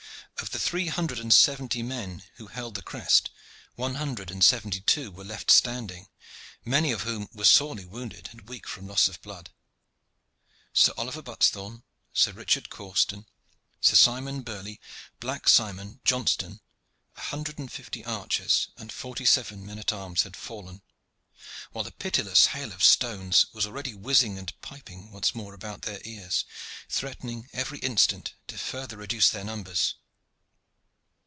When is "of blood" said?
9.07-9.51